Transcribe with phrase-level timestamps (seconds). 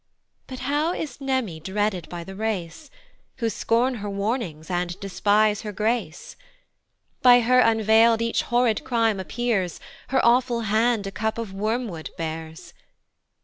[0.47, 2.89] But how is Mneme dreaded by the race,
[3.35, 6.35] Who scorn her warnings and despise her grace?
[7.21, 12.73] By her unveil'd each horrid crime appears, Her awful hand a cup of wormwood bears.